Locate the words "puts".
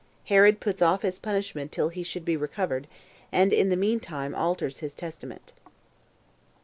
0.59-0.81